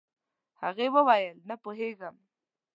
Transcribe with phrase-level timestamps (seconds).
[0.61, 2.15] هغې وويل نه پوهيږم.